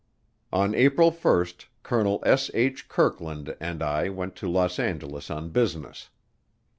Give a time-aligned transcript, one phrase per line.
[0.51, 1.45] On April 1,
[1.83, 2.49] Colonel S.
[2.55, 2.89] H.
[2.89, 6.09] Kirkland and I went to Los Angeles on business.